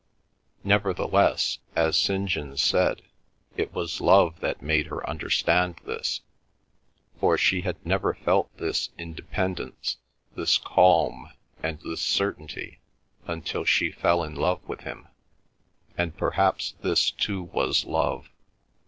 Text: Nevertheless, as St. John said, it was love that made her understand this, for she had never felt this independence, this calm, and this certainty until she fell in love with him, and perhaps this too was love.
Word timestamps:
Nevertheless, 0.63 1.59
as 1.75 1.95
St. 1.95 2.27
John 2.27 2.57
said, 2.57 3.03
it 3.55 3.71
was 3.71 4.01
love 4.01 4.39
that 4.39 4.59
made 4.63 4.87
her 4.87 5.07
understand 5.07 5.79
this, 5.85 6.21
for 7.19 7.37
she 7.37 7.61
had 7.61 7.85
never 7.85 8.15
felt 8.15 8.49
this 8.57 8.89
independence, 8.97 9.97
this 10.35 10.57
calm, 10.57 11.29
and 11.61 11.79
this 11.81 12.01
certainty 12.01 12.79
until 13.27 13.63
she 13.63 13.91
fell 13.91 14.23
in 14.23 14.33
love 14.33 14.67
with 14.67 14.79
him, 14.79 15.07
and 15.95 16.17
perhaps 16.17 16.73
this 16.81 17.11
too 17.11 17.43
was 17.43 17.85
love. 17.85 18.31